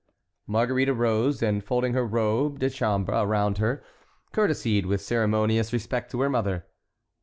Marguerite 0.47 0.89
arose, 0.89 1.43
and 1.43 1.63
folding 1.63 1.93
her 1.93 2.03
robe 2.07 2.57
de 2.57 2.71
chambre 2.71 3.13
around 3.21 3.59
her, 3.59 3.83
courtesied 4.31 4.87
with 4.87 4.99
ceremonious 4.99 5.71
respect 5.71 6.09
to 6.09 6.21
her 6.21 6.29
mother. 6.31 6.65